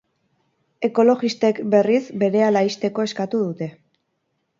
Ekologistek, 0.87 1.59
berriz, 1.75 1.99
berehala 2.23 2.63
ixteko 2.71 3.05
eskatu 3.11 3.43
dute. 3.43 3.69